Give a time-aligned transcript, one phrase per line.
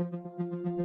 [0.00, 0.79] Música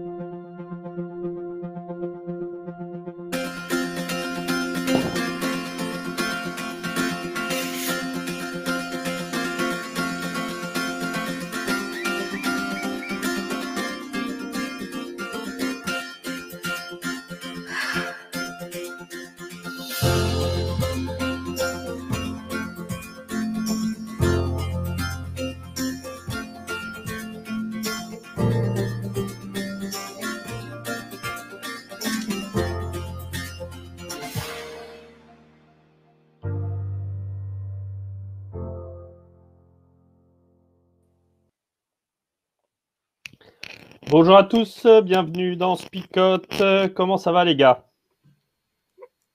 [44.17, 46.63] Bonjour à tous, bienvenue dans Spicote.
[46.95, 47.83] Comment ça va les gars?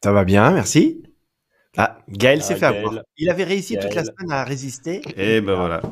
[0.03, 1.03] Ça va bien, merci.
[1.77, 2.95] Ah, Gaël s'est fait avoir.
[3.19, 5.03] Il avait réussi toute la semaine à résister.
[5.19, 5.83] Et ben voilà.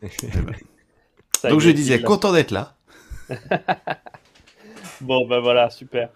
[1.50, 2.78] Donc je disais, content d'être là.
[5.02, 6.08] bon ben voilà, super.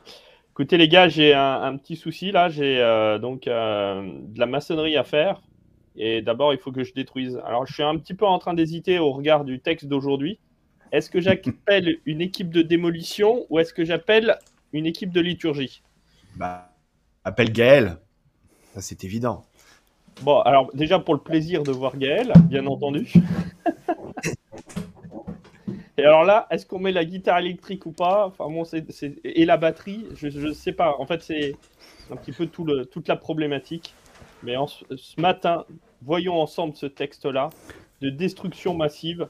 [0.52, 2.48] Écoutez les gars, j'ai un, petit souci là.
[2.48, 5.42] J'ai euh, donc euh, de la maçonnerie à faire.
[5.96, 7.39] Et d'abord, il faut que je détruise.
[7.44, 10.39] Alors je suis un petit peu en train d'hésiter au regard du texte d'aujourd'hui.
[10.93, 14.39] Est-ce que j'appelle une équipe de démolition ou est-ce que j'appelle
[14.75, 15.83] une équipe de liturgie?
[16.37, 16.71] Bah,
[17.25, 17.97] appelle Gaël.
[18.75, 19.45] Ça, c'est évident.
[20.20, 23.11] Bon, alors déjà pour le plaisir de voir Gaël, bien entendu.
[25.98, 28.27] Et alors là, est-ce qu'on met la guitare électrique ou pas?
[28.27, 28.85] Enfin bon, c'est,
[29.25, 30.97] et la batterie, je ne sais pas.
[30.98, 31.55] En fait, c'est
[32.11, 33.95] un petit peu tout le, toute la problématique.
[34.43, 34.57] Mais
[34.97, 35.65] ce matin,
[36.03, 37.51] voyons ensemble ce texte-là
[38.01, 39.29] de destruction massive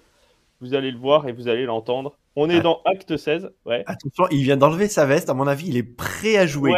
[0.63, 2.17] vous allez le voir et vous allez l'entendre.
[2.37, 2.61] On est ah.
[2.61, 3.51] dans Acte 16.
[3.67, 3.83] Ouais.
[3.87, 5.29] Attention, il vient d'enlever sa veste.
[5.29, 6.73] À mon avis, il est prêt à jouer.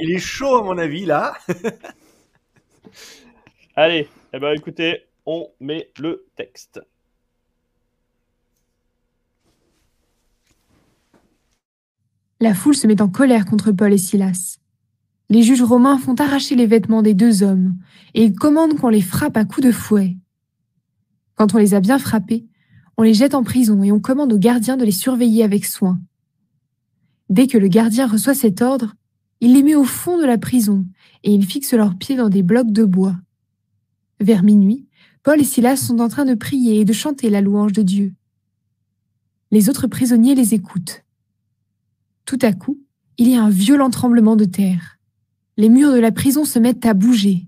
[0.00, 1.34] Il est chaud, à mon avis, là.
[3.76, 6.80] allez, eh ben, écoutez, on met le texte.
[12.40, 14.58] La foule se met en colère contre Paul et Silas.
[15.28, 17.76] Les juges romains font arracher les vêtements des deux hommes
[18.14, 20.16] et ils commandent qu'on les frappe à coups de fouet.
[21.36, 22.47] Quand on les a bien frappés,
[22.98, 26.00] on les jette en prison et on commande au gardien de les surveiller avec soin.
[27.30, 28.94] Dès que le gardien reçoit cet ordre,
[29.40, 30.84] il les met au fond de la prison
[31.22, 33.14] et il fixe leurs pieds dans des blocs de bois.
[34.18, 34.88] Vers minuit,
[35.22, 38.14] Paul et Silas sont en train de prier et de chanter la louange de Dieu.
[39.52, 41.04] Les autres prisonniers les écoutent.
[42.24, 42.80] Tout à coup,
[43.16, 44.98] il y a un violent tremblement de terre.
[45.56, 47.46] Les murs de la prison se mettent à bouger.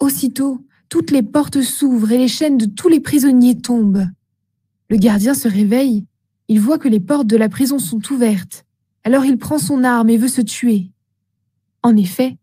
[0.00, 4.06] Aussitôt, toutes les portes s'ouvrent et les chaînes de tous les prisonniers tombent.
[4.90, 6.06] Le gardien se réveille,
[6.48, 8.64] il voit que les portes de la prison sont ouvertes,
[9.04, 10.90] alors il prend son arme et veut se tuer.
[11.82, 12.38] En effet,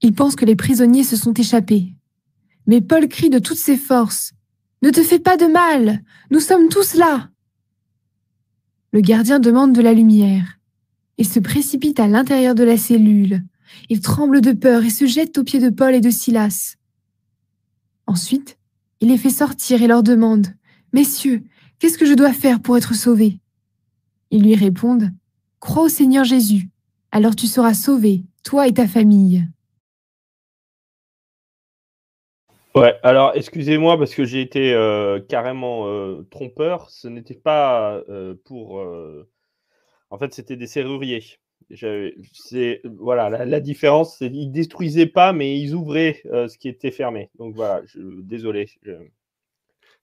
[0.00, 1.94] il pense que les prisonniers se sont échappés.
[2.66, 4.32] Mais Paul crie de toutes ses forces.
[4.82, 7.30] Ne te fais pas de mal, nous sommes tous là.
[8.92, 10.58] Le gardien demande de la lumière.
[11.18, 13.42] Il se précipite à l'intérieur de la cellule.
[13.88, 16.76] Il tremble de peur et se jette aux pieds de Paul et de Silas.
[18.06, 18.58] Ensuite,
[19.00, 20.48] il les fait sortir et leur demande
[20.92, 21.42] Messieurs,
[21.82, 23.40] Qu'est-ce que je dois faire pour être sauvé
[24.30, 25.10] Ils lui répondent
[25.58, 26.68] Crois au Seigneur Jésus,
[27.10, 29.44] alors tu seras sauvé, toi et ta famille.
[32.76, 36.88] Ouais, alors excusez-moi parce que j'ai été euh, carrément euh, trompeur.
[36.88, 38.80] Ce n'était pas euh, pour.
[40.10, 41.24] En fait, c'était des serruriers.
[43.00, 47.28] Voilà la, différence, c'est ils détruisaient pas, mais ils ouvraient ce qui était fermé.
[47.40, 48.70] Donc voilà, désolé,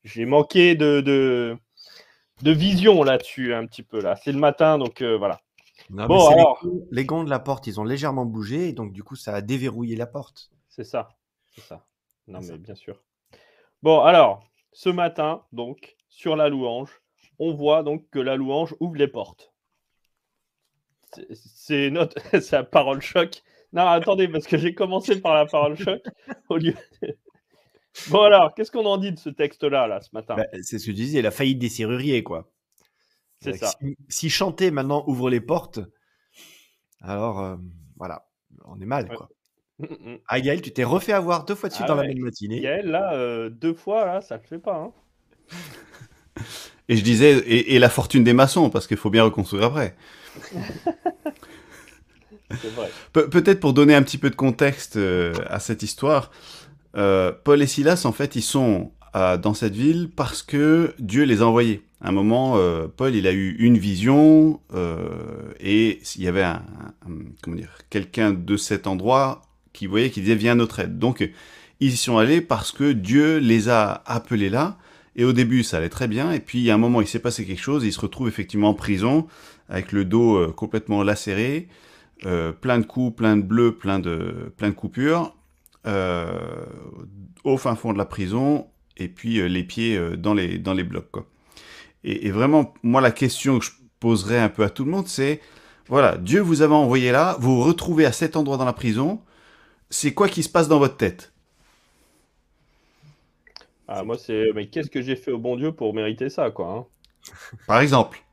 [0.04, 1.58] j'ai manqué de
[2.44, 4.16] vision là-dessus, un petit peu là.
[4.16, 5.40] C'est le matin, donc euh, voilà.
[5.90, 6.64] bon, alors...
[6.92, 9.42] les, gonds de la porte, ils ont légèrement bougé, et donc du coup, ça a
[9.42, 10.52] déverrouillé la porte.
[10.68, 11.10] C'est ça,
[11.54, 11.86] c'est ça.
[12.28, 13.02] Non, mais bien sûr.
[13.82, 17.02] Bon, alors, ce matin, donc, sur la louange,
[17.40, 19.54] on voit donc que la louange ouvre les portes.
[21.34, 23.42] C'est notre, c'est la parole choc.
[23.74, 26.02] Non, attendez, parce que j'ai commencé par la parole choc
[26.50, 26.76] au lieu.
[28.10, 30.36] Bon alors, qu'est-ce qu'on en dit de ce texte-là, là, ce matin?
[30.36, 32.52] Bah, C'est ce que je disais, la faillite des serruriers, quoi.
[33.42, 33.72] C'est ça.
[34.10, 35.80] Si, chanter maintenant ouvre les portes,
[37.02, 37.56] alors euh,
[37.98, 38.28] voilà,
[38.66, 39.30] on est mal, quoi.
[39.80, 40.18] Mm, mm.
[40.28, 42.60] Ah Gaël, tu t'es refait avoir deux fois de suite ah dans la même matinée.
[42.60, 44.76] Gaël, là, euh, deux fois, là, ça le fait pas.
[44.76, 44.92] Hein.
[46.90, 49.96] et je disais, et, la fortune des maçons, parce qu'il faut bien reconstruire après.
[52.50, 52.90] vrai.
[53.14, 56.30] Peut-être pour donner un petit peu de contexte euh, à cette histoire,
[56.98, 61.24] euh, Paul et Silas, en fait, ils sont euh, dans cette ville parce que Dieu
[61.24, 61.84] les a envoyés.
[62.02, 64.62] À un moment, euh, Paul, il a eu une vision
[65.60, 66.64] et il y avait un,
[67.42, 69.42] comment dire, quelqu'un de cet endroit
[69.74, 70.98] qui voyait, qui disait viens à notre aide.
[70.98, 71.30] Donc,
[71.80, 74.78] ils y sont allés parce que Dieu les a appelés là
[75.16, 76.32] Et au début, ça allait très bien.
[76.32, 77.84] Et puis, a un moment, il s'est passé quelque chose.
[77.84, 79.28] il se retrouve effectivement en prison,
[79.68, 81.68] avec le dos complètement lacéré,
[82.22, 85.36] plein de coups, plein de bleus, plein de, plein de coupures,
[85.90, 86.66] euh,
[87.44, 91.12] au fin fond de la prison, et puis les pieds dans, les, dans les blocs.
[91.12, 91.26] Quoi.
[92.04, 95.08] Et, et, vraiment, moi, la question que je poserais un peu à tout le monde,
[95.08, 95.42] c'est,
[95.88, 99.22] voilà, Dieu vous avait envoyé là, vous vous retrouvez à cet endroit dans la prison,
[99.90, 101.34] c'est quoi qui se passe dans votre tête?
[103.88, 104.52] Ah, moi, c'est.
[104.54, 106.86] Mais qu'est-ce que j'ai fait au bon Dieu pour mériter ça, quoi hein?
[107.66, 108.24] Par exemple.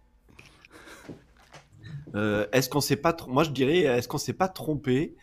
[2.14, 3.16] Euh, est-ce qu'on s'est pas.
[3.26, 5.16] Moi, je dirais, est-ce qu'on s'est pas trompé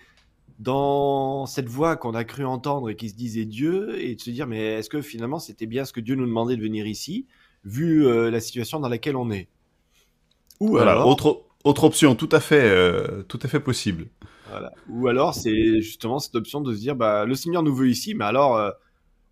[0.60, 4.30] dans cette voix qu'on a cru entendre et qui se disait Dieu et de se
[4.30, 7.26] dire, mais est-ce que finalement c'était bien ce que Dieu nous demandait de venir ici,
[7.66, 9.48] vu euh, la situation dans laquelle on est?
[10.60, 11.08] Ou alors.
[11.08, 14.08] Autre, autre option, tout à fait, euh, tout à fait possible.
[14.50, 14.72] Voilà.
[14.90, 18.14] Ou alors, c'est justement cette option de se dire, bah, le Seigneur nous veut ici,
[18.14, 18.74] mais alors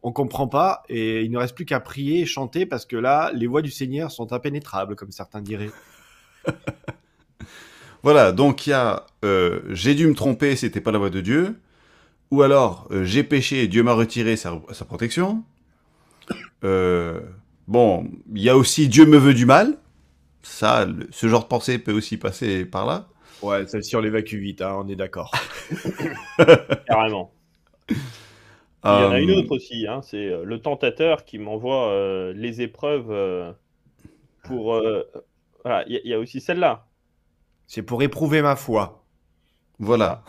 [0.04, 3.32] on comprend pas et il ne reste plus qu'à prier et chanter parce que là,
[3.34, 5.72] les voix du Seigneur sont impénétrables, comme certains diraient.
[8.04, 11.22] voilà, donc il y a euh, j'ai dû me tromper, c'était pas la voix de
[11.22, 11.60] Dieu,
[12.32, 15.44] ou alors euh, j'ai péché et Dieu m'a retiré sa, protection.
[16.64, 17.20] Euh,
[17.68, 19.78] bon, il y a aussi Dieu me veut du mal.
[20.44, 23.08] Ça, ce genre de pensée peut aussi passer par là.
[23.42, 25.32] Ouais, celle-ci on l'évacue vite, hein, on est d'accord.
[26.88, 27.32] Carrément.
[28.84, 31.90] Il y en a une euh, autre aussi, hein, c'est euh, le tentateur qui m'envoie
[31.90, 33.56] euh, les épreuves
[34.44, 34.82] pour.
[35.64, 36.88] Voilà, il y, a aussi celle-là.
[37.68, 39.01] C'est pour éprouver ma foi.
[39.82, 40.24] Voilà.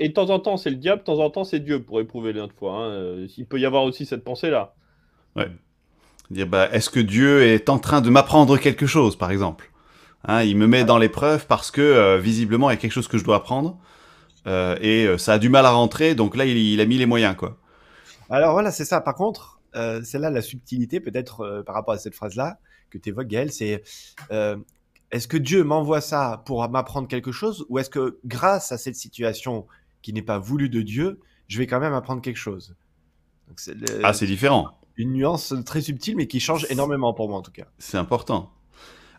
[0.00, 2.00] Et de temps en temps, c'est le diable, de temps en temps, c'est Dieu pour
[2.00, 2.72] éprouver notre foi.
[2.72, 3.26] Hein.
[3.36, 4.74] Il peut y avoir aussi cette pensée-là.
[5.36, 5.48] Ouais.
[6.30, 9.70] Dire, bah, est-ce que Dieu est en train de m'apprendre quelque chose, par exemple?
[10.24, 13.18] Hein, Il me met dans l'épreuve parce que, visiblement, il y a quelque chose que
[13.18, 13.78] je dois apprendre.
[14.46, 17.06] Euh, et euh, ça a du mal à rentrer, donc là, il, a mis les
[17.06, 17.58] moyens, quoi.
[18.30, 19.00] Alors voilà, c'est ça.
[19.00, 22.58] Par contre, euh, c'est là la subtilité, peut-être par rapport à cette phrase-là
[22.90, 23.82] que tu évoques, Gaël, c'est
[25.10, 28.96] est-ce que Dieu m'envoie ça pour m'apprendre quelque chose, ou est-ce que grâce à cette
[28.96, 29.66] situation
[30.02, 32.74] qui n'est pas voulue de Dieu, je vais quand même apprendre quelque chose?
[34.02, 34.78] Ah, c'est différent.
[34.96, 37.66] Une nuance très subtile, mais qui change énormément pour moi en tout cas.
[37.78, 38.52] C'est important.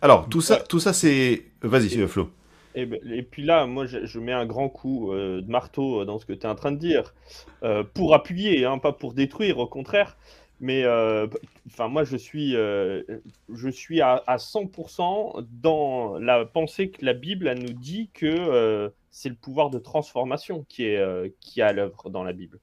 [0.02, 1.46] Alors, tout ça, tout ça c'est.
[1.62, 2.30] Vas-y, Flo.
[2.76, 6.28] Ben, et, puis là, moi, je, mets un grand coup euh, de marteau dans ce
[6.28, 7.16] que tu es en train de dire,
[7.64, 10.16] euh, pour appuyer, hein, pas pour détruire, au contraire.
[10.60, 11.28] Mais euh,
[11.68, 17.60] enfin, moi, je suis, je suis à, 100% dans la pensée que la Bible elle
[17.60, 22.24] nous dit que c'est le pouvoir de transformation qui est, qui est à l'œuvre dans
[22.24, 22.60] la Bible.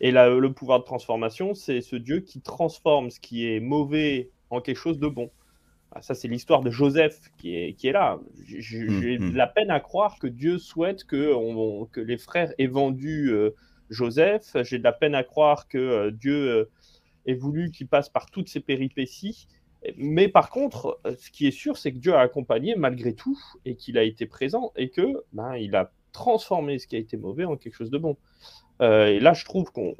[0.00, 4.60] Et le pouvoir de transformation, c'est ce Dieu qui transforme ce qui est mauvais en
[4.60, 5.30] quelque chose de bon.
[5.94, 8.18] Ah, ça, c'est l'histoire de Joseph qui est, qui est là.
[8.44, 9.36] J'ai mmh, mmh.
[9.36, 11.32] la peine à croire que Dieu souhaite que,
[11.92, 13.50] que les frères aient vendu euh,
[13.90, 14.56] Joseph.
[14.62, 16.70] J'ai de la peine à croire que euh, Dieu euh,
[17.26, 19.48] ait voulu qu'il passe par toutes ces péripéties.
[19.96, 23.76] Mais par contre, ce qui est sûr, c'est que Dieu a accompagné malgré tout et
[23.76, 27.44] qu'il a été présent et que ben, il a transformé ce qui a été mauvais
[27.44, 28.16] en quelque chose de bon.
[28.82, 29.94] Euh, et là, je trouve qu'on,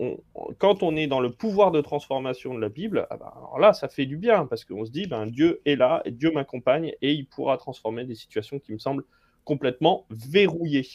[0.59, 3.73] quand on est dans le pouvoir de transformation de la Bible, ah ben, alors là,
[3.73, 6.95] ça fait du bien parce qu'on se dit, ben, Dieu est là, et Dieu m'accompagne
[7.03, 9.05] et il pourra transformer des situations qui me semblent
[9.45, 10.87] complètement verrouillées.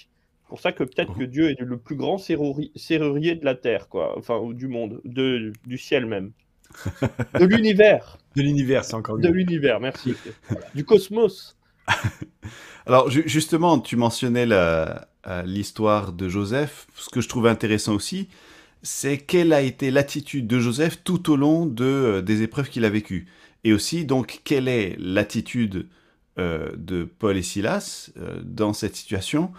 [0.50, 3.88] C'est pour ça que peut-être que Dieu est le plus grand serrurier de la terre,
[3.88, 6.32] quoi, enfin, du monde, de, du ciel même,
[7.40, 8.18] de l'univers.
[8.36, 10.16] De l'univers, c'est encore De l'univers, merci.
[10.74, 11.56] Du cosmos.
[12.88, 14.48] Alors justement, tu mentionnais
[15.46, 16.88] l'histoire de Joseph.
[16.96, 18.28] Ce que je trouve intéressant aussi,
[18.82, 22.86] c'est quelle a été l'attitude de Joseph tout au long de, euh, des épreuves qu'il
[22.86, 23.28] a vécues.
[23.64, 25.86] Et aussi, donc, quelle est l'attitude
[26.40, 29.52] euh, de Paul et Silas euh, dans cette situation?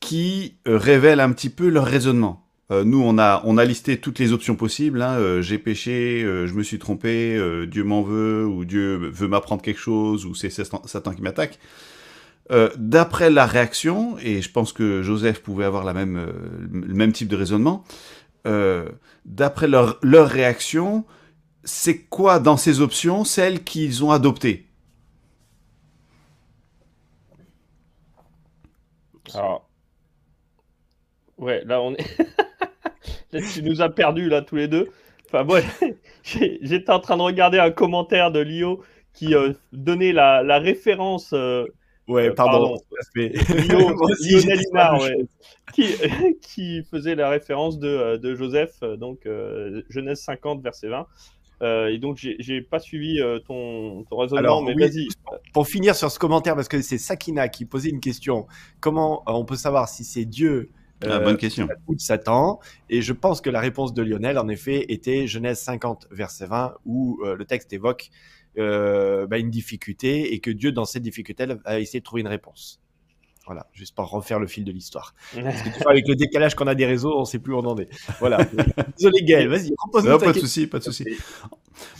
[0.00, 2.44] Qui révèle un petit peu leur raisonnement.
[2.70, 5.02] nous, on a, on a listé toutes les options possibles.
[5.02, 9.80] Hein, j'ai péché, je me suis trompé, Dieu m'en veut, ou Dieu veut m'apprendre quelque
[9.80, 11.58] chose, ou c'est Satan qui m'attaque.
[12.50, 16.32] Euh, d'après la réaction, et je pense que Joseph pouvait avoir la même, euh,
[16.70, 17.84] le même type de raisonnement,
[18.46, 18.88] euh,
[19.26, 21.04] d'après leur, leur réaction,
[21.64, 24.66] c'est quoi dans ces options celles qu'ils ont adoptées?
[29.34, 29.67] Alors,
[31.38, 32.18] ouais, là on est.
[33.32, 34.90] là, tu nous as perdu là tous les deux.
[35.26, 35.60] Enfin, moi,
[36.22, 39.34] j'étais en train de regarder un commentaire de Lio qui
[39.72, 41.34] donnait la, la référence
[42.08, 42.74] Ouais, euh, pardon.
[43.14, 44.58] Lionel
[46.40, 49.28] qui, faisait la référence de, euh, Joseph, euh, donc
[49.90, 51.06] Genèse 50, verset 20.
[51.90, 55.08] et donc, j'ai pas suivi ton, raisonnement, mais vas-y.
[55.52, 58.46] Pour finir sur ce commentaire, parce que c'est Sakina qui posait une question
[58.80, 60.70] comment on peut savoir si c'est Dieu
[61.02, 61.68] Ah, bonne question.
[61.98, 62.60] Satan.
[62.90, 66.74] Et je pense que la réponse de Lionel, en effet, était Genèse 50, verset 20,
[66.86, 68.10] où le texte évoque
[68.56, 72.80] bah, une difficulté et que Dieu, dans cette difficulté, a essayé de trouver une réponse.
[73.48, 75.14] Voilà, juste pour refaire le fil de l'histoire.
[75.34, 77.64] Parce que avec le décalage qu'on a des réseaux, on ne sait plus où on
[77.64, 77.88] en est.
[78.20, 78.44] Voilà.
[78.98, 81.06] Désolé Gaël, vas-y, repose-nous Pas de souci, pas de souci.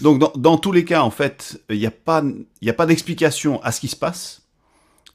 [0.03, 3.63] Donc dans, dans, tous les cas, en fait, il n'y a pas, a pas d'explication
[3.63, 4.43] à ce qui se passe.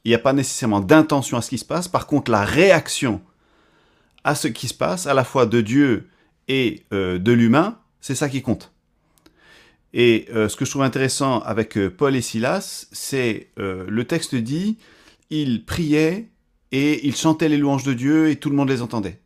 [0.06, 1.88] Il n'y a pas nécessairement d'intention à ce qui se passe.
[1.88, 3.22] Par contre, la réaction
[4.24, 6.10] à ce qui se passe, à la fois de Dieu
[6.48, 8.72] et euh, de l'humain, c'est ça qui compte.
[9.94, 14.36] Et euh, ce que je trouve intéressant avec euh, Paul et Silas, c'est le texte
[14.36, 14.78] dit
[15.30, 16.30] ils priaient
[16.72, 19.20] et ils chantaient les louanges de Dieu et tout le monde les entendait.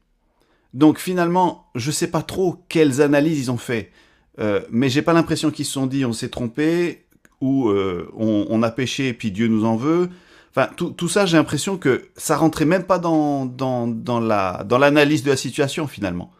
[0.73, 3.91] Donc finalement, je ne sais pas trop quelles analyses ils ont fait,
[4.69, 7.07] mais j'ai pas l'impression qu'ils se sont dit on s'est trompé
[7.41, 10.09] ou euh, on, a péché et puis Dieu nous en veut.
[10.57, 15.21] Enfin, tout, ça, j'ai l'impression que ça rentrait même pas dans, dans, la, dans l'analyse
[15.21, 16.31] de la situation finalement.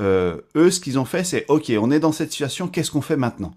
[0.00, 3.02] Euh, eux, ce qu'ils ont fait, c'est ok, on est dans cette situation, qu'est-ce qu'on
[3.02, 3.54] fait maintenant?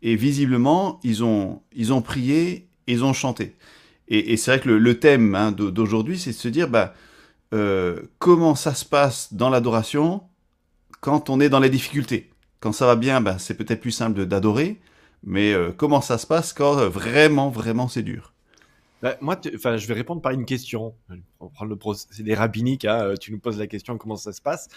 [0.00, 3.54] Et visiblement, ils ont, ils ont prié, ils ont chanté.
[4.08, 6.94] Et, c'est vrai que le, thème hein, d'aujourd'hui, c'est de se dire bah,
[7.52, 10.22] euh, comment ça se passe dans l'adoration
[11.02, 12.30] quand on est dans les difficultés?
[12.60, 14.80] Quand ça va bien, bah, c'est peut-être plus simple d'adorer,
[15.22, 18.32] mais euh, comment ça se passe quand vraiment, vraiment c'est dur?
[19.02, 20.94] Bah, moi, enfin, je vais répondre par une question.
[21.40, 21.78] On va prendre le.
[22.88, 24.68] Hein, tu nous poses la question comment ça se passe.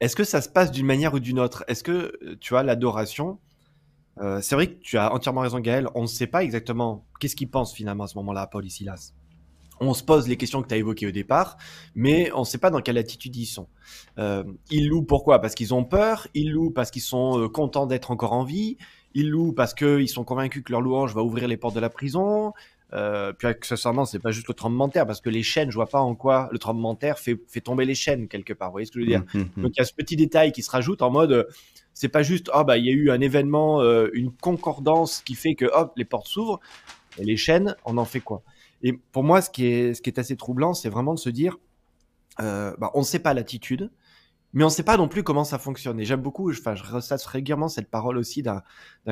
[0.00, 1.64] Est-ce que ça se passe d'une manière ou d'une autre?
[1.66, 3.38] Est-ce que tu as l'adoration
[4.20, 5.88] euh, c'est vrai que tu as entièrement raison, Gaël.
[5.94, 9.12] On ne sait pas exactement qu'est-ce qu'ils pensent finalement à ce moment-là, Paul et Silas.
[9.80, 11.56] On se pose les questions que tu as évoquées au départ,
[11.94, 13.68] mais on ne sait pas dans quelle attitude ils sont.
[14.18, 14.42] Euh,
[14.72, 15.40] ils louent pourquoi?
[15.40, 18.76] Parce qu'ils ont peur, ils louent parce qu'ils sont euh, contents d'être encore en vie,
[19.14, 21.90] ils louent parce qu'ils sont convaincus que leur louange va ouvrir les portes de la
[21.90, 22.52] prison,
[22.92, 25.74] euh, puis accessoirement, c'est pas juste le tremblement de terre, parce que les chaînes, je
[25.74, 28.68] vois pas en quoi le tremblement de terre fait, fait tomber les chaînes quelque part.
[28.68, 29.24] Vous voyez ce que je veux dire?
[29.34, 29.62] Mmh, mmh, mmh.
[29.62, 31.48] Donc il y a ce petit détail qui se rajoute en mode,
[31.92, 35.34] c'est pas juste, ah bah il y a eu un événement, euh, une concordance qui
[35.34, 36.60] fait que hop les portes s'ouvrent,
[37.18, 38.42] et les chaînes, on en fait quoi?
[38.82, 41.30] Et pour moi, ce qui est, ce qui est assez troublant, c'est vraiment de se
[41.30, 41.56] dire,
[42.40, 43.90] euh, bah, on ne sait pas l'attitude,
[44.52, 45.98] mais on ne sait pas non plus comment ça fonctionne.
[46.00, 48.62] Et j'aime beaucoup, enfin, je ressasse régulièrement cette parole aussi d'un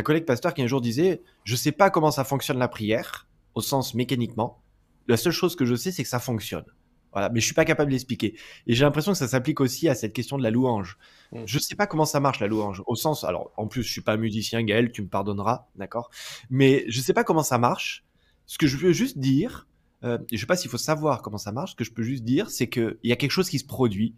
[0.02, 3.60] collègue pasteur qui un jour disait, je sais pas comment ça fonctionne la prière, au
[3.60, 4.62] sens mécaniquement.
[5.08, 6.64] La seule chose que je sais, c'est que ça fonctionne.
[7.12, 8.36] Voilà, mais je suis pas capable d'expliquer.
[8.66, 10.98] Et j'ai l'impression que ça s'applique aussi à cette question de la louange.
[11.32, 11.46] Je mm.
[11.46, 12.82] Je sais pas comment ça marche la louange.
[12.86, 16.10] Au sens, alors en plus je suis pas musicien, Gaël, tu me pardonneras, d'accord?
[16.50, 18.04] Mais je sais pas comment ça marche.
[18.44, 19.66] Ce que je veux juste dire,
[20.04, 21.70] euh, je sais pas s'il faut savoir comment ça marche.
[21.70, 23.66] Ce que je peux juste dire, c'est que il y a quelque chose qui se
[23.66, 24.14] produit.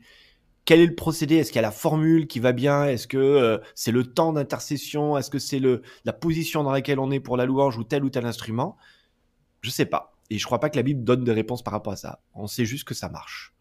[0.64, 1.36] Quel est le procédé?
[1.36, 2.84] Est-ce qu'il y a la formule qui va bien?
[2.84, 5.16] Est-ce que euh, c'est le temps d'intercession?
[5.16, 8.02] Est-ce que c'est le la position dans laquelle on est pour la louange ou tel
[8.02, 8.76] ou tel instrument?
[9.60, 10.14] Je sais pas.
[10.30, 12.20] Et je crois pas que la Bible donne des réponses par rapport à ça.
[12.34, 13.54] On sait juste que ça marche.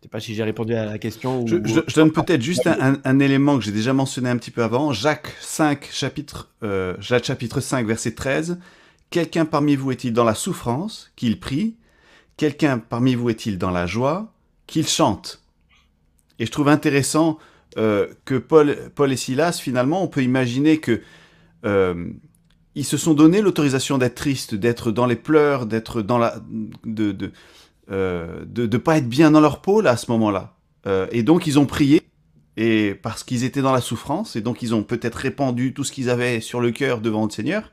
[0.00, 1.46] Je sais pas si j'ai répondu à la question.
[1.46, 4.92] Je, donne peut-être juste un, élément que j'ai déjà mentionné un petit peu avant.
[4.92, 8.58] Jacques 5, chapitre, euh, Jacques chapitre 5, verset 13.
[9.10, 11.76] Quelqu'un parmi vous est-il dans la souffrance Qu'il prie?
[12.36, 14.32] Quelqu'un parmi vous est-il dans la joie
[14.66, 15.42] Qu'il chante?
[16.38, 17.38] Et je trouve intéressant
[17.78, 21.00] euh, que Paul, Paul et Silas, finalement, on peut imaginer que
[21.64, 22.10] euh,
[22.74, 26.36] ils se sont donné l'autorisation d'être tristes, d'être dans les pleurs, d'être dans la,
[26.84, 27.32] de de,
[27.90, 30.56] euh, de, pas être bien dans leur peau là à ce moment-là.
[30.86, 32.02] Euh, et donc ils ont prié
[32.56, 35.92] et parce qu'ils étaient dans la souffrance et donc ils ont peut-être répandu tout ce
[35.92, 37.70] qu'ils avaient sur le cœur devant le Seigneur.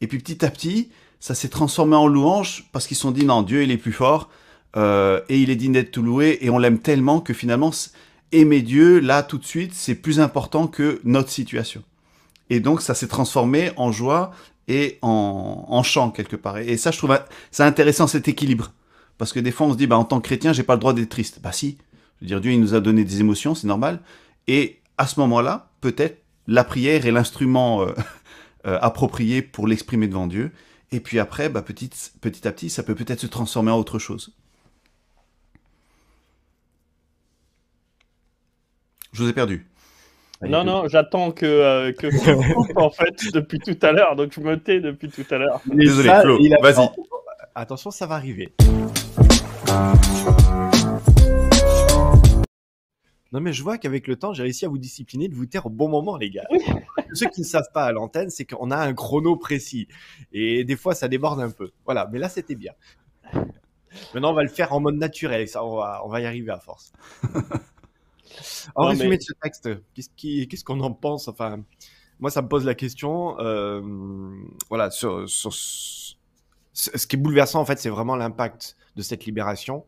[0.00, 3.24] Et puis petit à petit, ça s'est transformé en louange parce qu'ils se sont dit
[3.24, 4.30] non Dieu il est plus fort
[4.76, 7.70] euh, et il est digne d'être tout loué et on l'aime tellement que finalement
[8.32, 11.82] aimer Dieu là tout de suite c'est plus important que notre situation.
[12.50, 14.30] Et donc, ça s'est transformé en joie
[14.68, 16.58] et en, chant quelque part.
[16.58, 17.18] Et ça, je trouve
[17.50, 18.72] c'est intéressant cet équilibre.
[19.18, 20.80] Parce que des fois, on se dit, bah, en tant que chrétien, j'ai pas le
[20.80, 21.40] droit d'être triste.
[21.42, 21.78] Bah si.
[22.20, 24.00] Je veux dire, Dieu, il nous a donné des émotions, c'est normal.
[24.46, 27.92] Et à ce moment-là, peut-être, la prière est l'instrument euh,
[28.66, 30.52] euh, approprié pour l'exprimer devant Dieu.
[30.92, 31.90] Et puis après, bah, petit
[32.46, 34.34] à petit, ça peut peut-être se transformer en autre chose.
[39.12, 39.66] Je vous ai perdu.
[40.42, 42.06] Non, non, j'attends que, euh, que
[42.78, 45.60] en fait depuis tout à l'heure, donc je me tais depuis tout à l'heure.
[45.66, 46.88] Désolé, Flo, vas-y.
[47.54, 48.52] Attention, ça va arriver.
[53.32, 55.66] Non, mais je vois qu'avec le temps, j'ai réussi à vous discipliner de vous taire
[55.66, 56.46] au bon moment, les gars.
[57.12, 59.88] Ceux qui ne savent pas à l'antenne, c'est qu'on a un chrono précis.
[60.32, 61.70] Et des fois, ça déborde un peu.
[61.84, 62.72] Voilà, mais là, c'était bien.
[64.14, 65.48] Maintenant, on va le faire en mode naturel.
[65.48, 66.92] Ça, on va, on va y arriver à force.
[68.74, 71.28] En résumé de ce texte, qu'est-ce qu'on en pense?
[71.28, 71.62] Enfin,
[72.20, 73.38] moi, ça me pose la question.
[73.40, 73.82] Euh,
[74.68, 76.16] voilà, sur, ce
[77.06, 79.84] qui est bouleversant, en fait, c'est vraiment l'impact de cette libération.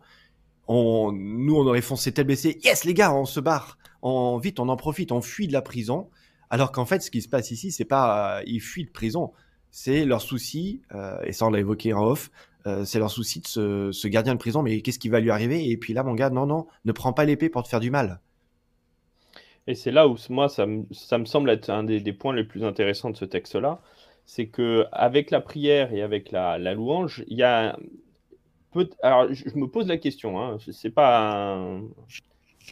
[0.66, 2.58] on, nous, on aurait foncé tel baissé.
[2.62, 3.78] Yes, les gars, on se barre.
[4.02, 6.08] On, vite, on en profite, on fuit de la prison.
[6.50, 9.32] Alors qu'en fait, ce qui se passe ici, c'est pas, euh, ils fuient de prison.
[9.70, 12.30] C'est leur souci, euh, et ça on l'a évoqué en off,
[12.66, 15.30] euh, c'est leur souci de ce, ce, gardien de prison, mais qu'est-ce qui va lui
[15.30, 15.70] arriver?
[15.70, 17.90] Et puis là, mon gars, non, non, ne prends pas l'épée pour te faire du
[17.90, 18.20] mal.
[19.68, 22.42] Et c'est là où, moi, ça me, ça me, semble être un des, points les
[22.42, 23.82] plus intéressants de ce texte-là,
[24.24, 27.78] c'est que avec la prière et avec la, louange, il y a
[29.02, 31.80] alors, je, me pose la question, hein, c'est pas,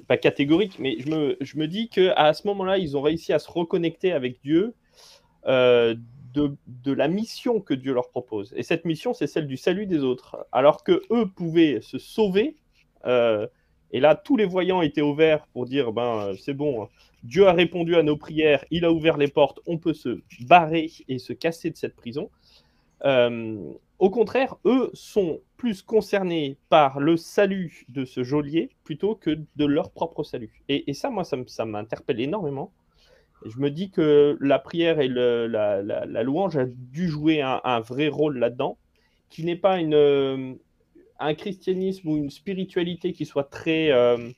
[0.09, 3.39] pas catégorique, mais je me, je me dis qu'à ce moment-là, ils ont réussi à
[3.39, 4.73] se reconnecter avec Dieu
[5.47, 5.95] euh,
[6.33, 8.55] de, de, la mission que Dieu leur propose.
[8.57, 10.47] Et cette mission, c'est celle du salut des autres.
[10.51, 12.57] Alors que eux pouvaient se sauver,
[13.05, 13.47] euh,
[13.93, 16.89] et là, tous les voyants étaient ouverts pour dire ben, c'est bon,
[17.23, 20.91] Dieu a répondu à nos prières, il a ouvert les portes, on peut se barrer
[21.09, 22.31] et se casser de cette prison.
[23.05, 23.59] Euh,
[23.99, 29.65] au contraire, eux sont plus concernés par le salut de ce geôlier plutôt que de
[29.65, 30.63] leur propre salut.
[30.69, 32.73] Et, ça, moi, ça m'interpelle énormément.
[33.45, 38.39] je me dis que la prière et la, louange a dû jouer un, vrai rôle
[38.39, 38.79] là-dedans,
[39.31, 40.55] qui n'est pas une, euh,
[41.19, 44.31] un christianisme ou une spiritualité qui soit très euh,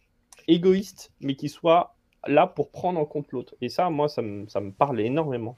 [0.47, 3.55] égoïste, mais qui soit là pour prendre en compte l'autre.
[3.61, 5.57] Et ça, moi, ça me, ça me parle énormément.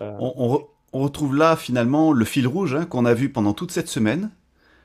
[0.00, 3.88] Euh, on, retrouve là finalement le fil rouge hein, qu'on a vu pendant toute cette
[3.88, 4.30] semaine,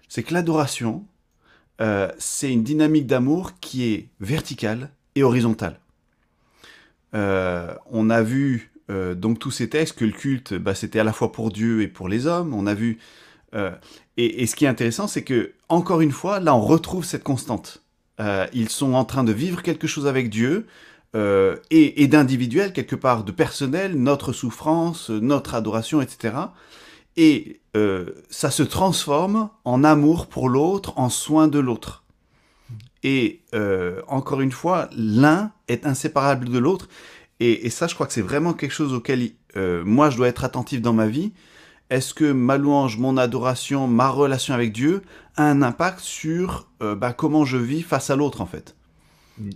[0.10, 1.06] c'est que l'adoration,
[1.80, 5.80] euh, c'est une dynamique d'amour qui est verticale et horizontale.
[7.14, 11.32] On a vu donc tous ces textes que le culte, bah, c'était à la fois
[11.32, 12.54] pour Dieu et pour les hommes.
[12.54, 13.00] On a vu
[13.54, 17.24] et, et, ce qui est intéressant, c'est que encore une fois, là, on retrouve cette
[17.24, 17.84] constante.
[18.54, 20.68] ils sont en train de vivre quelque chose avec Dieu.
[21.14, 26.36] Euh, et, d'individuel, quelque part, de personnel, notre souffrance, notre adoration, etc.
[27.18, 32.04] Et euh, ça se transforme en amour pour l'autre, en soin de l'autre.
[33.04, 36.88] Et euh, encore une fois, l'un est inséparable de l'autre.
[37.42, 40.28] Et, et, ça, je crois que c'est vraiment quelque chose auquel euh, moi, je dois
[40.30, 41.34] être attentif dans ma vie.
[41.92, 45.04] Est-ce que ma louange, mon adoration, ma relation avec Dieu
[45.36, 48.76] a un impact sur euh, bah, comment je vis face à l'autre, en fait?
[49.38, 49.50] Mm.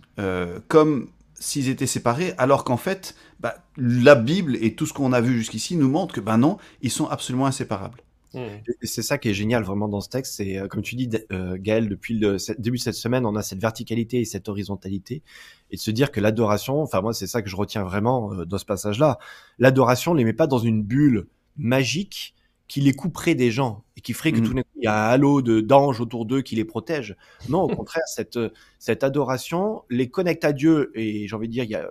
[0.67, 1.07] Comme
[1.39, 5.37] s'ils étaient séparés, alors qu'en fait, bah, la Bible et tout ce qu'on a vu
[5.37, 8.01] jusqu'ici nous montrent que ben non, ils sont absolument inséparables.
[8.33, 8.39] Mmh.
[8.81, 11.55] C'est ça qui est génial vraiment dans ce texte, c'est euh, comme tu dis euh,
[11.57, 15.23] Gaël, depuis le début de cette semaine, on a cette verticalité et cette horizontalité,
[15.71, 18.45] et de se dire que l'adoration, enfin moi c'est ça que je retiens vraiment euh,
[18.45, 19.19] dans ce passage-là,
[19.57, 22.35] l'adoration ne les met pas dans une bulle magique
[22.67, 24.43] qui les couperait des gens et qui ferait que mmh.
[24.43, 27.15] tout d'un coup il y a un halo de d'anges autour d'eux qui les protège.
[27.47, 28.39] Non, au contraire, cette
[28.79, 31.89] cette adoration les connecte à Dieu et j'ai envie de dire il y a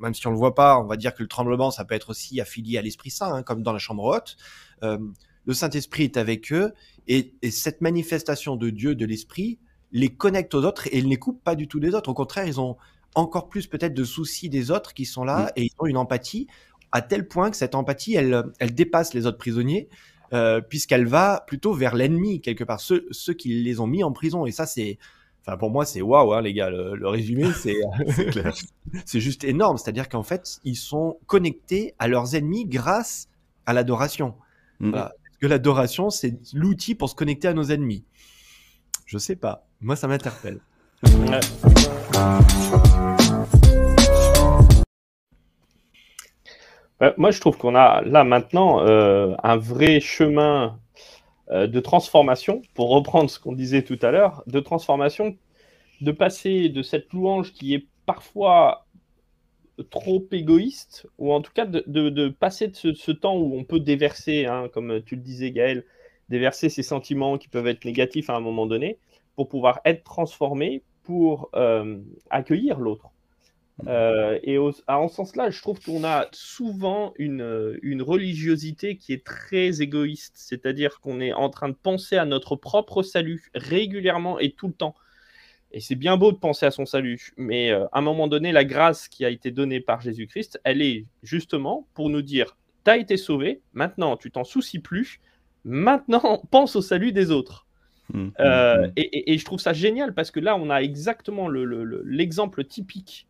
[0.00, 2.10] même si on le voit pas, on va dire que le tremblement ça peut être
[2.10, 4.36] aussi affilié à l'Esprit Saint, hein, comme dans la chambre haute.
[4.82, 4.98] Euh,
[5.44, 6.72] le Saint Esprit est avec eux
[7.08, 9.58] et, et cette manifestation de Dieu, de l'Esprit,
[9.92, 12.10] les connecte aux autres et ne les coupe pas du tout des autres.
[12.10, 12.76] Au contraire, ils ont
[13.14, 15.50] encore plus peut-être de soucis des autres qui sont là mmh.
[15.56, 16.46] et ils ont une empathie
[16.92, 19.88] à tel point que cette empathie, elle, elle dépasse les autres prisonniers,
[20.32, 24.12] euh, puisqu'elle va plutôt vers l'ennemi, quelque part, ceux, ceux qui les ont mis en
[24.12, 24.46] prison.
[24.46, 24.98] Et ça, c'est,
[25.40, 27.80] enfin, pour moi, c'est waouh, hein, les gars, le, résumé, c'est,
[29.06, 29.78] c'est juste énorme.
[29.78, 33.28] C'est-à-dire qu'en fait, ils sont connectés à leurs ennemis grâce
[33.66, 34.34] à l'adoration.
[34.80, 34.92] Mm.
[34.92, 38.04] Parce que l'adoration, c'est l'outil pour se connecter à nos ennemis.
[39.06, 39.66] Je sais pas.
[39.80, 40.60] Moi, ça m'interpelle.
[47.16, 50.78] Moi, je trouve qu'on a là maintenant euh, un vrai chemin
[51.50, 55.36] euh, de transformation, pour reprendre ce qu'on disait tout à l'heure, de transformation,
[56.00, 58.86] de passer de cette louange qui est parfois
[59.90, 64.46] trop égoïste, ou en tout cas de, passer de ce, temps où on peut déverser,
[64.46, 65.84] hein, comme tu le disais Gaël,
[66.28, 68.98] déverser ses sentiments qui peuvent être négatifs à un moment donné,
[69.34, 71.50] pour pouvoir être transformé, pour
[72.30, 73.10] accueillir l'autre.
[73.86, 79.24] Euh, et en ce sens-là, je trouve qu'on a souvent une, une, religiosité qui est
[79.24, 84.52] très égoïste, c'est-à-dire qu'on est en train de penser à notre propre salut régulièrement et
[84.52, 84.94] tout le temps.
[85.72, 88.52] Et c'est bien beau de penser à son salut, mais euh, à un moment donné,
[88.52, 92.98] la grâce qui a été donnée par Jésus-Christ, elle est justement pour nous dire, t'as
[92.98, 95.20] été sauvé, maintenant tu t'en soucies plus,
[95.64, 97.66] maintenant pense au salut des autres.
[98.12, 98.92] Mmh, euh, mmh, mmh.
[98.96, 103.26] Et, et, je trouve ça génial parce que là, on a exactement l'exemple le, typique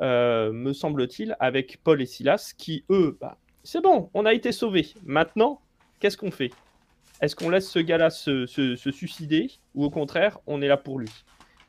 [0.00, 4.52] euh, me semble-t-il, avec Paul et Silas, qui, eux, bah, c'est bon, on a été
[4.52, 4.88] sauvés.
[5.04, 5.60] Maintenant,
[5.98, 6.50] qu'est-ce qu'on fait?
[7.20, 11.10] Est-ce qu'on laisse ce gars-là se, suicider ou au contraire, on est là pour lui?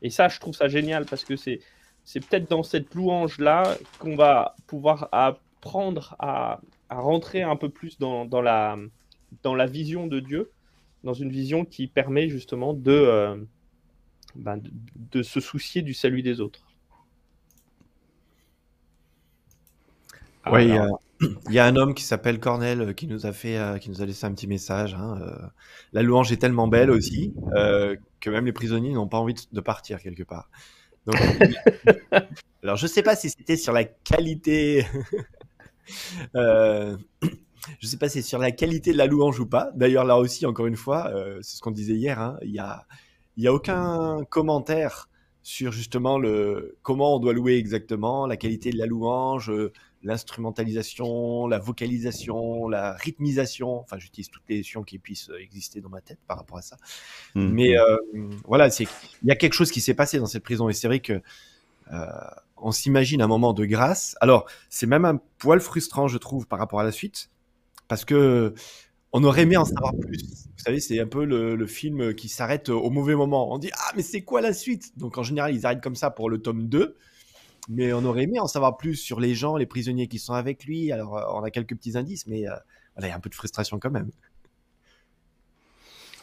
[0.01, 1.59] Et ça, je trouve ça génial parce que c'est,
[2.05, 8.25] c'est peut-être dans cette louange-là qu'on va pouvoir apprendre à, rentrer un peu plus dans,
[8.41, 8.77] la,
[9.43, 10.51] dans la vision de Dieu,
[11.03, 13.37] dans une vision qui permet justement de, euh,
[14.35, 14.71] ben, de,
[15.11, 16.70] de se soucier du salut des autres.
[20.49, 20.87] Oui, il y a-
[21.49, 23.89] il y, a un homme qui s'appelle Cornel euh, qui nous a fait, euh, qui
[23.89, 24.95] nous a laissé un petit message.
[24.95, 25.47] hein, euh,
[25.93, 29.41] la louange est tellement belle aussi euh, que même les prisonniers n'ont pas envie de,
[29.51, 30.49] de partir quelque part.
[31.05, 31.15] Donc,
[32.63, 34.85] alors je sais pas si c'était sur la qualité,
[36.35, 36.97] euh,
[37.79, 39.71] je sais pas si c'est sur la qualité de la louange ou pas.
[39.75, 42.19] D'ailleurs là aussi, encore une fois, euh, c'est ce qu'on disait hier.
[42.19, 42.85] hein, Il y a,
[43.37, 45.09] il y a aucun commentaire
[45.43, 49.71] sur justement le comment on doit louer exactement, la qualité de la louange, euh,
[50.03, 53.79] l'instrumentalisation, la vocalisation, la rythmisation.
[53.79, 56.61] Enfin, j'utilise toutes les notions qui puissent euh, exister dans ma tête par rapport à
[56.61, 56.77] ça.
[57.35, 57.49] Mm.
[57.51, 57.97] Mais euh,
[58.45, 58.87] voilà, c'est
[59.21, 61.21] il y a quelque chose qui s'est passé dans cette prison et c'est vrai que
[61.91, 62.05] euh,
[62.57, 64.15] on s'imagine un moment de grâce.
[64.21, 67.29] Alors, c'est même un poil frustrant, je trouve, par rapport à la suite,
[67.87, 68.53] parce que
[69.13, 70.23] on aurait aimé en savoir plus.
[70.23, 73.53] Vous savez, c'est un peu le, le film qui s'arrête au mauvais moment.
[73.53, 74.97] On dit ah mais c'est quoi la suite?
[74.97, 76.95] Donc en général, ils arrêtent comme ça pour le tome 2.
[77.69, 80.65] Mais on aurait aimé en savoir plus sur les gens, les prisonniers qui sont avec
[80.65, 80.91] lui.
[80.91, 82.55] Alors, euh, on a quelques petits indices, mais euh,
[82.95, 84.09] voilà, il y a un peu de frustration quand même.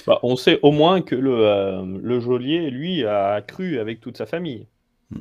[0.07, 4.17] Bah, on sait au moins que le, euh, le geôlier, lui, a cru avec toute
[4.17, 4.67] sa famille.
[5.11, 5.19] Mm.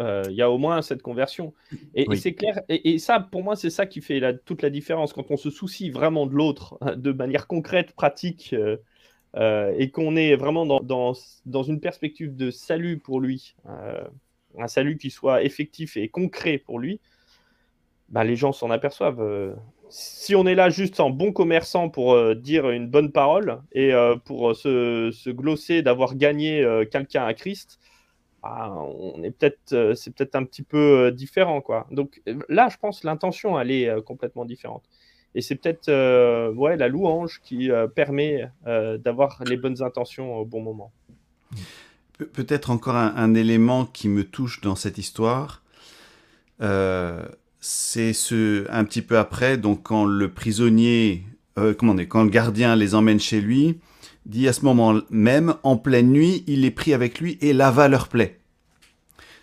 [0.00, 1.54] Euh, Il y a au moins cette conversion.
[1.94, 4.70] Et, c'est clair, et, et ça, pour moi, c'est ça qui fait la- toute la
[4.70, 5.12] différence.
[5.12, 8.54] Quand on se soucie vraiment de l'autre, de manière concrète, pratique,
[9.36, 11.12] et qu'on est vraiment dans, dans,
[11.46, 14.00] dans une perspective de salut pour lui, euh,
[14.58, 17.00] un salut qui soit effectif et concret pour lui,
[18.08, 19.20] bah, les gens s'en aperçoivent.
[19.20, 19.54] euh.
[19.90, 23.92] si on est là juste en bon commerçant pour euh, dire une bonne parole et
[23.94, 27.78] euh, pour se, se glosser d'avoir gagné quelqu'un à Christ,
[28.42, 31.86] ah, on est peut-être, c'est peut-être un petit peu différent, quoi.
[31.90, 34.84] Donc là, je pense l'intention, elle est complètement différente.
[35.34, 35.90] Et c'est peut-être
[36.52, 40.92] ouais, la louange qui permet d'avoir les bonnes intentions au bon moment.
[42.18, 45.62] Pe- Peut-être encore un, élément qui me touche dans cette histoire,
[46.60, 47.24] euh,
[47.60, 51.24] c'est ce un petit peu après, donc quand le prisonnier,
[51.58, 53.78] euh, comment on dit, quand le gardien les emmène chez lui,
[54.26, 57.88] dit à ce moment même, en pleine nuit, il les prit avec lui et lava
[57.88, 58.38] leurs plaies.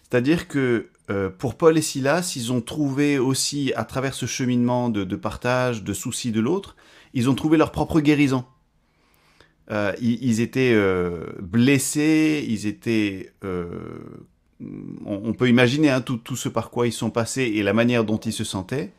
[0.04, 4.90] C'est-à-dire que euh, pour Paul et Silas, ils ont trouvé aussi, à travers ce cheminement
[4.90, 6.76] de, de partage, de souci de l'autre,
[7.14, 8.46] ils ont trouvé leur propre guérison.
[9.72, 13.34] Euh, ils, étaient euh, blessés, ils étaient...
[13.44, 13.68] euh,
[15.06, 18.18] on, peut imaginer hein, tout, ce par quoi ils sont passés et la manière dont
[18.18, 18.94] ils se sentaient.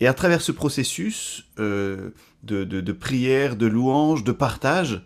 [0.00, 2.12] Et à travers ce processus de,
[2.44, 5.04] de, de prière, de louange, de partage,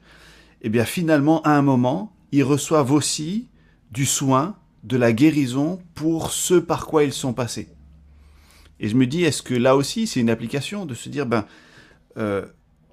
[0.60, 3.48] eh bien finalement, à un moment, ils reçoivent aussi
[3.92, 7.68] du soin, de la guérison pour ce par quoi ils sont passés.
[8.78, 11.46] Et je me dis, est-ce que là aussi, c'est une application de se dire, ben,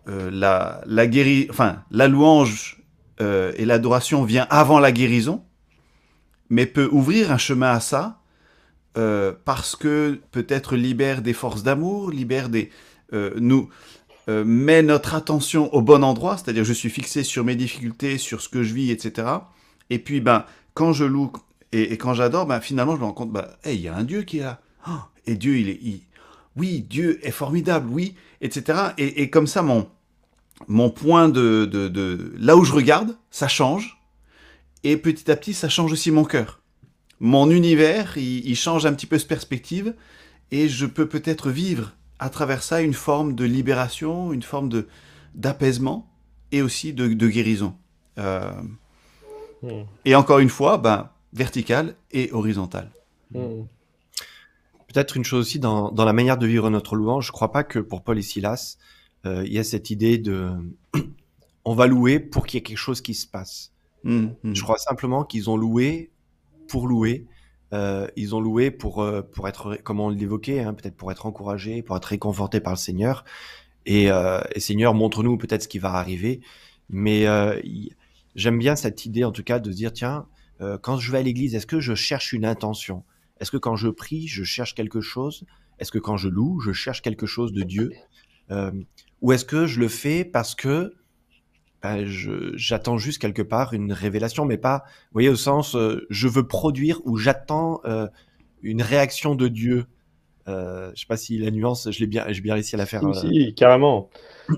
[0.07, 1.05] euh, la, la,
[1.49, 2.81] enfin, la louange
[3.21, 5.43] euh, et l'adoration vient avant la guérison,
[6.49, 8.21] mais peut ouvrir un chemin à ça,
[8.97, 12.69] euh, parce que peut-être libère des forces d'amour, libère des...
[13.37, 13.69] nous
[14.27, 18.49] met notre attention au bon endroit, c'est-à-dire je suis fixé sur mes difficultés, sur ce
[18.49, 19.27] que je vis, etc.
[19.89, 21.31] Et puis, ben, quand je loue
[21.71, 24.03] et, et quand j'adore, ben, finalement, je me rends compte, ben, il y a un
[24.03, 24.61] Dieu qui est là.
[24.87, 26.01] Oh, et Dieu, il est...
[26.59, 28.79] Oui, Dieu est formidable, oui, etc.
[28.97, 29.89] Et, et comme ça, mon,
[30.67, 32.33] mon point de, de, de...
[32.37, 34.01] Là où je regarde, ça change.
[34.83, 36.61] Et petit à petit, ça change aussi mon cœur.
[37.19, 39.95] Mon univers, il, il change un petit peu de perspective.
[40.51, 44.87] Et je peux peut-être vivre à travers ça une forme de libération, une forme de
[45.35, 46.11] d'apaisement
[46.51, 47.75] et aussi de, de guérison.
[48.17, 48.51] Euh,
[49.61, 49.83] Hmm.
[50.05, 52.89] et encore une fois, ben, vertical et horizontal.
[53.33, 53.63] Hmm.
[54.91, 57.63] Peut-être une chose aussi dans, dans la manière de vivre notre louange, je crois pas
[57.63, 58.77] que pour Paul et Silas,
[59.25, 60.51] euh, il y a cette idée de
[61.65, 63.71] on va louer pour qu'il y ait quelque chose qui se passe.
[64.03, 64.55] Mm, mm.
[64.55, 66.11] Je crois simplement qu'ils ont loué
[66.67, 67.27] pour louer.
[67.73, 71.25] Euh, ils ont loué pour euh, pour être, comme on l'évoquait, hein, peut-être pour être
[71.25, 73.25] encouragés, pour être réconfortés par le Seigneur.
[73.85, 76.41] Et, euh, et Seigneur, montre-nous peut-être ce qui va arriver.
[76.89, 77.25] Mais
[78.35, 80.25] j'aime bien cette idée, en tout cas, de se dire tiens,
[80.81, 83.03] quand je vais à l'église, est-ce que je cherche une intention?
[83.39, 85.45] Est-ce que quand je prie, je cherche quelque chose?
[85.79, 87.91] Est-ce que quand je loue, je cherche quelque chose de Dieu?
[88.51, 88.71] Euh,
[89.21, 90.93] Ou est-ce que je le fais parce que
[91.81, 92.05] ben,
[92.55, 96.45] j'attends juste quelque part une révélation, mais pas, vous voyez, au sens, euh, je veux
[96.45, 98.07] produire ou j'attends euh,
[98.61, 99.85] une réaction de Dieu?
[100.49, 102.85] Euh, je sais pas si la nuance, je l'ai bien, j'ai bien réussi à la
[102.85, 103.01] faire.
[103.01, 104.09] Si, euh, si, carrément.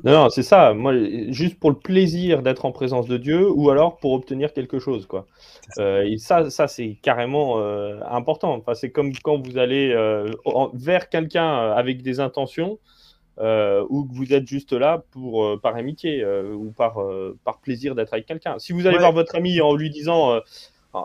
[0.05, 0.73] Non, non, c'est ça.
[0.73, 0.93] Moi,
[1.29, 5.05] juste pour le plaisir d'être en présence de Dieu, ou alors pour obtenir quelque chose,
[5.05, 5.27] quoi.
[5.79, 8.53] Euh, et ça, ça c'est carrément euh, important.
[8.53, 9.93] Enfin, c'est comme quand vous allez
[10.45, 12.79] en- vers quelqu'un avec des intentions.
[13.89, 16.23] ou que vous êtes juste là pour par amitié
[16.53, 16.97] ou par,
[17.43, 18.59] par plaisir d'être avec quelqu'un.
[18.59, 19.01] Si vous allez Ouais.
[19.01, 20.39] voir votre ami en lui disant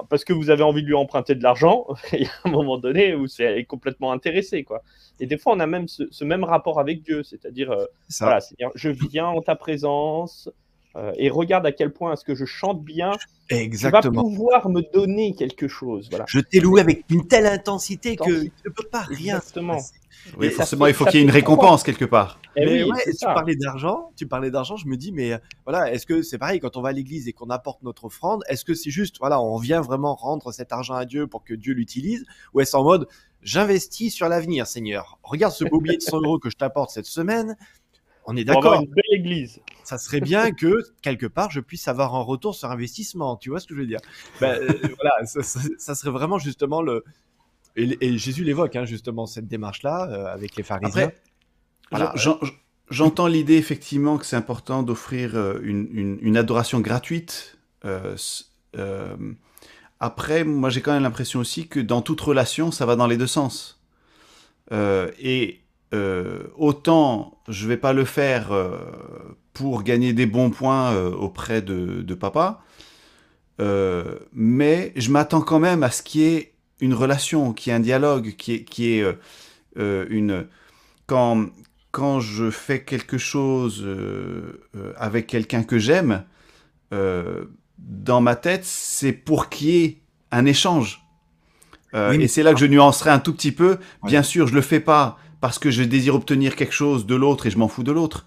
[0.09, 2.79] parce que vous avez envie de lui emprunter de l'argent, il y a un moment
[2.79, 4.83] donné où c'est complètement intéressé quoi.
[5.21, 7.85] Et des fois on a même ce, ce même rapport avec Dieu, c'est-à-dire euh,
[8.21, 10.51] voilà, c'est-à-dire je viens en ta présence
[10.97, 13.13] euh, et regarde à quel point est-ce que je chante bien,
[13.49, 14.23] tu vas Exactement.
[14.23, 16.25] pouvoir me donner quelque chose, voilà.
[16.29, 19.37] Je t'ai loué avec une telle intensité que tu ne peux pas rien.
[19.37, 19.79] Exactement.
[20.39, 22.41] Oui, Et forcément, fait- il faut qu'il y ait une récompense quelque part.
[22.57, 25.93] Eh Mais oui, ouais, tu parlais d'argent, tu parlais d'argent, je me dis, mais voilà,
[25.93, 28.65] est-ce que c'est pareil quand on va à l'église et qu'on apporte notre offrande, est-ce
[28.65, 31.75] que c'est juste, voilà, on vient vraiment rendre cet argent à Dieu pour que Dieu
[31.75, 32.25] l'utilise,
[32.55, 33.07] ou est-ce en mode,
[33.43, 35.19] j'investis sur l'avenir, Seigneur?
[35.23, 37.57] Regarde ce beau billet de 100 euros que je t'apporte cette semaine.
[38.29, 38.81] On est d'accord.
[38.81, 39.61] une belle église.
[39.85, 43.37] Ça serait bien que quelque part je puisse avoir un retour sur investissement.
[43.37, 44.01] Tu vois ce que je veux dire?
[44.41, 44.67] Ben, euh,
[45.01, 47.05] Voilà, ça, ça- ça serait vraiment justement le.
[47.77, 51.09] Et, et Jésus l'évoque hein, justement cette démarche-là euh, avec les pharisiens.
[51.09, 51.17] Après,
[51.91, 52.15] Voilà.
[52.91, 57.59] j'entends l'idée effectivement que c'est important d'offrir euh, une, une- une adoration gratuite.
[57.85, 58.17] euh,
[60.01, 63.17] après, moi j'ai quand même l'impression aussi que dans toute relation, ça va dans les
[63.17, 63.81] deux sens.
[64.73, 65.61] Et
[66.57, 68.49] autant je vais pas le faire
[69.55, 72.63] pour gagner des bons points auprès de, de papa,
[73.61, 77.75] euh, mais je m'attends quand même à ce qu'il y ait une relation, qu'il y
[77.75, 79.15] ait un dialogue, ait, qu'il y ait, euh,
[79.79, 80.47] euh, une
[81.07, 81.47] quand
[81.91, 84.61] quand je fais quelque chose euh,
[84.97, 86.25] avec quelqu'un que j'aime,
[86.93, 87.45] euh,
[87.79, 91.03] dans ma tête, c'est pour qu'il y ait un échange.
[91.95, 93.79] Oui, et c'est là que je nuancerai un tout petit peu.
[94.03, 97.47] Bien sûr, je le fais pas parce que je désire obtenir quelque chose de l'autre
[97.47, 98.27] et je m'en fous de l'autre.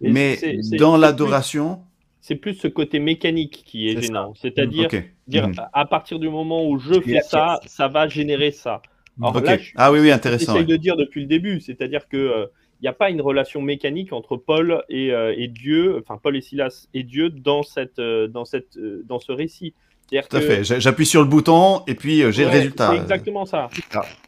[0.00, 0.40] Mais
[0.72, 1.84] dans l'adoration,
[2.24, 4.32] C'est plus ce côté mécanique qui est, gênant.
[4.36, 4.88] C'est-à-dire,
[5.26, 5.54] dire Mhm.
[5.72, 8.80] à partir du moment où je fais ça, ça va générer ça.
[9.20, 9.44] Alors Ok.
[9.44, 10.54] là, je- Ah oui, oui, J'essaye intéressant.
[10.54, 10.64] ouais.
[10.64, 12.46] de dire depuis le début, c'est-à-dire que euh,
[12.80, 16.36] il n'y a pas une relation mécanique entre Paul et, euh, et Dieu, enfin Paul
[16.36, 19.74] et Silas et Dieu dans cette euh, dans cette euh, dans ce récit.
[20.10, 20.62] Tout à que- fait.
[20.64, 22.90] J'a- J'appuie sur le bouton et puis euh, j'ai Ouais, le résultat.
[22.90, 23.68] C'est exactement ça.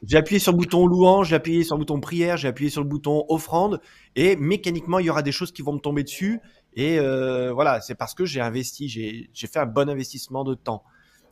[0.07, 2.81] J'ai appuyé sur le bouton louange, j'ai appuyé sur le bouton prière, j'ai appuyé sur
[2.83, 3.81] le bouton offrande,
[4.17, 6.41] et mécaniquement, il y aura des choses qui vont me tomber dessus.
[6.77, 10.83] Et euh, voilà, c'est parce que j'ai investi, j'ai fait un bon investissement de temps.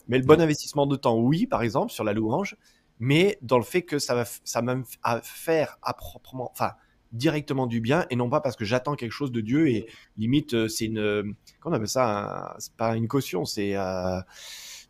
[0.07, 2.55] Mais le bon investissement de temps, oui, par exemple, sur la louange,
[2.99, 4.83] mais dans le fait que ça va, ça va me
[5.23, 6.71] faire à proprement, enfin,
[7.11, 9.85] directement du bien, et non pas parce que j'attends quelque chose de Dieu et
[10.17, 14.19] limite, euh, c'est une, comment on appelle ça, un- c'est pas une caution, c'est, euh,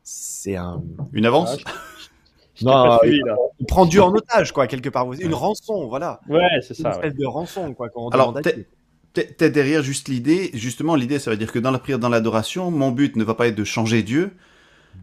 [0.03, 0.81] c'est un,
[1.13, 1.71] Une avance Ah,
[2.61, 3.35] Non, suivi, là.
[3.59, 5.11] on prend Dieu en otage, quoi, quelque part.
[5.13, 6.21] Une rançon, voilà.
[6.29, 6.89] Ouais, c'est Une ça.
[6.89, 6.95] ouais.
[6.95, 8.51] espèce de rançon, quoi, qu'on Alors, demande à
[9.13, 12.71] t'es- derrière juste l'idée, justement l'idée ça veut dire que dans la prière, dans l'adoration,
[12.71, 14.33] mon but ne va pas être de changer Dieu,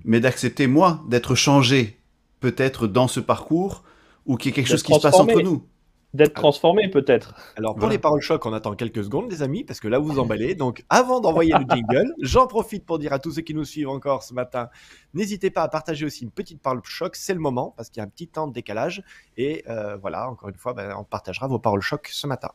[0.05, 2.01] mais d'accepter moi d'être changé
[2.41, 3.85] peut-être dans ce parcours
[4.27, 5.65] ou qu'il y ait quelque chose qui se passe entre nous.
[6.13, 7.35] D'être transformé peut-être.
[7.57, 7.93] Alors, pour Voilà.
[7.93, 10.57] les paroles choc, on attend quelques secondes, les amis, parce que là, vous emballez.
[10.57, 13.89] Donc, avant d'envoyer le jingle, j'en profite pour dire à tous ceux qui nous suivent
[13.91, 14.71] encore ce matin,
[15.15, 17.15] n'hésitez pas à partager aussi une petite parole choc.
[17.15, 19.05] C'est le moment, parce qu'il y a un petit temps de décalage.
[19.37, 22.51] Et euh, voilà, encore une fois, ben, on partagera vos paroles choc ce matin.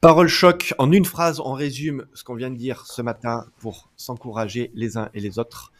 [0.00, 3.90] Parole choc, en une phrase, on résume ce qu'on vient de dire ce matin pour
[3.96, 5.72] s'encourager les uns et les autres.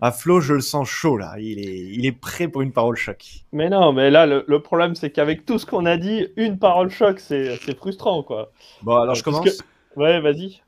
[0.00, 2.96] À Flo, je le sens chaud là, il est, il est prêt pour une parole
[2.96, 3.44] choc.
[3.52, 6.58] Mais non, mais là le, le problème c'est qu'avec tout ce qu'on a dit, une
[6.58, 8.50] parole choc, c'est frustrant quoi.
[8.82, 9.58] Bon, alors je Parce commence.
[9.58, 9.64] que-
[10.00, 10.60] Ouais, vas-y.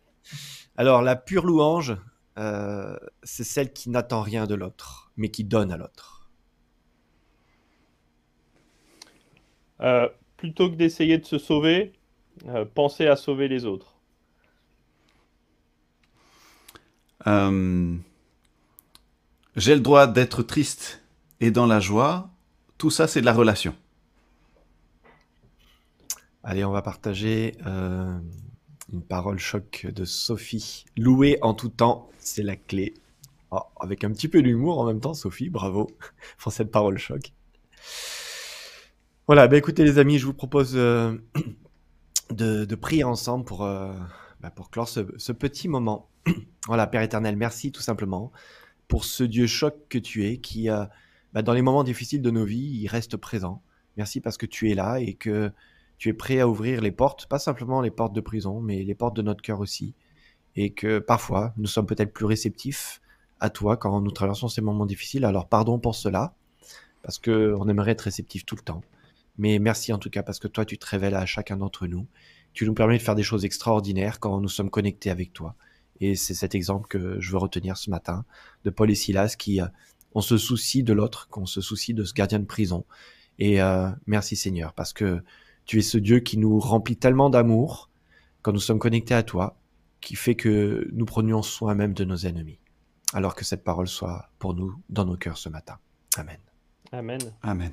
[0.77, 1.97] Alors, la pure louange,
[2.39, 6.14] euh, c'est celle qui n'attend rien de l'autre, mais qui donne à l'autre.
[9.81, 11.93] Euh, plutôt que d'essayer de se sauver,
[12.49, 13.97] euh, pensez à sauver les autres.
[17.27, 17.97] Euh,
[19.57, 21.03] J'ai le droit d'être triste
[21.41, 22.31] et dans la joie.
[22.79, 23.75] Tout ça, c'est de la relation.
[26.43, 28.19] Allez, on va partager euh,
[28.93, 30.85] une parole choc de Sophie.
[30.97, 32.95] Louer en tout temps, c'est la clé.
[33.51, 35.91] Oh, avec un petit peu d'humour en même temps, Sophie, bravo
[36.39, 37.33] pour cette parole choc.
[39.27, 41.17] Voilà, bah écoutez les amis, je vous propose euh,
[42.31, 43.91] de, prier ensemble pour, euh,
[44.43, 46.11] bah, pour clore ce, petit moment.
[46.67, 48.33] voilà, Père éternel, merci tout simplement
[48.87, 50.85] pour ce Dieu choc que tu es, qui, euh,
[51.33, 53.63] bah, dans les moments difficiles de nos vies, il reste présent.
[53.97, 55.51] Merci parce que tu es là et que
[55.97, 58.95] tu es prêt à ouvrir les portes, pas simplement les portes de prison, mais les
[58.95, 59.95] portes de notre cœur aussi.
[60.55, 63.01] Et que parfois, nous sommes peut-être plus réceptifs
[63.41, 65.25] à toi quand nous traversons ces moments difficiles.
[65.25, 66.35] Alors pardon pour cela,
[67.03, 68.83] parce que on aimerait être réceptif tout le temps.
[69.37, 72.07] Mais merci en tout cas parce que toi, tu te révèles à chacun d'entre nous.
[72.53, 75.57] Tu nous permets de faire des choses extraordinaires quand nous sommes connectés avec toi.
[76.01, 78.25] Et c'est cet exemple que je veux retenir ce matin
[78.65, 79.67] de Paul et Silas qui, euh,
[80.15, 82.85] on se soucie de l'autre, qu'on se soucie de ce gardien de prison.
[83.39, 85.23] Et euh, merci Seigneur, parce que
[85.65, 87.91] tu es ce Dieu qui nous remplit tellement d'amour
[88.43, 89.59] quand nous sommes connectés à toi,
[90.01, 92.61] qui fait que nous prenions soin même de nos ennemis.
[93.13, 95.79] Alors que cette parole soit pour nous dans nos cœurs ce matin.
[96.17, 96.39] Amen.
[96.93, 97.21] Amen.
[97.43, 97.73] Amen.